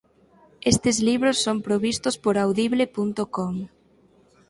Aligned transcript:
Estes 0.71 0.97
libros 1.09 1.37
son 1.45 1.57
provistos 1.67 2.15
por 2.23 2.35
Audible.com. 2.43 3.55